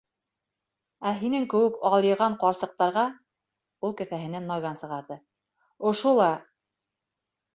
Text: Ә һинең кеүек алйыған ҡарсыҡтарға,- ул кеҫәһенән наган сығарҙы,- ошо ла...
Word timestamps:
Ә 1.07 1.09
һинең 1.17 1.43
кеүек 1.51 1.75
алйыған 1.89 2.37
ҡарсыҡтарға,- 2.43 3.03
ул 3.89 3.93
кеҫәһенән 4.01 4.49
наган 4.53 4.79
сығарҙы,- 4.83 5.19
ошо 5.91 6.15
ла... 6.21 6.31